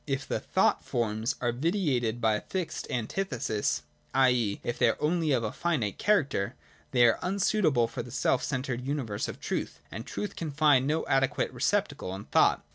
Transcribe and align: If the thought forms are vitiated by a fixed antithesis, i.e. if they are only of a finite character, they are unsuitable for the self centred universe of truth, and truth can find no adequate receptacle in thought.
If 0.07 0.27
the 0.27 0.39
thought 0.39 0.83
forms 0.83 1.35
are 1.41 1.51
vitiated 1.51 2.19
by 2.21 2.33
a 2.33 2.41
fixed 2.41 2.89
antithesis, 2.89 3.83
i.e. 4.15 4.59
if 4.63 4.79
they 4.79 4.89
are 4.89 4.97
only 4.99 5.31
of 5.31 5.43
a 5.43 5.51
finite 5.51 5.99
character, 5.99 6.55
they 6.89 7.05
are 7.05 7.19
unsuitable 7.21 7.87
for 7.87 8.01
the 8.01 8.09
self 8.09 8.41
centred 8.43 8.81
universe 8.83 9.27
of 9.27 9.39
truth, 9.39 9.79
and 9.91 10.03
truth 10.03 10.35
can 10.35 10.49
find 10.49 10.87
no 10.87 11.05
adequate 11.05 11.53
receptacle 11.53 12.15
in 12.15 12.25
thought. 12.25 12.65